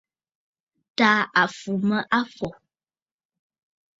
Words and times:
Tàa 0.97 1.21
à 1.41 1.43
fù 1.57 1.71
mə 1.87 1.97
afɔ̀. 2.19 2.53